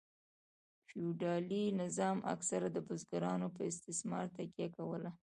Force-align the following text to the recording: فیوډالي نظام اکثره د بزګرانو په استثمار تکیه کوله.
فیوډالي 0.87 1.63
نظام 1.81 2.17
اکثره 2.33 2.67
د 2.71 2.77
بزګرانو 2.87 3.47
په 3.55 3.61
استثمار 3.71 4.25
تکیه 4.37 4.67
کوله. 4.77 5.11